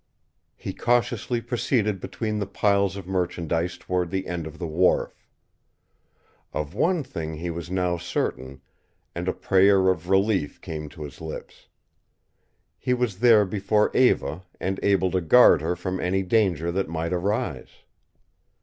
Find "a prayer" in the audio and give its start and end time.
9.27-9.89